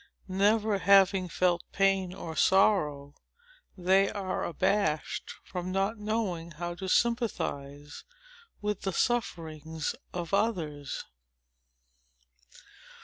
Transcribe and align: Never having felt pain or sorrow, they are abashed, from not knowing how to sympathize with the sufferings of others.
Never 0.27 0.79
having 0.79 1.29
felt 1.29 1.61
pain 1.71 2.11
or 2.11 2.35
sorrow, 2.35 3.13
they 3.77 4.09
are 4.09 4.43
abashed, 4.43 5.29
from 5.43 5.71
not 5.71 5.99
knowing 5.99 6.53
how 6.53 6.73
to 6.73 6.87
sympathize 6.89 8.03
with 8.63 8.81
the 8.81 8.93
sufferings 8.93 9.93
of 10.11 10.33
others. 10.33 11.05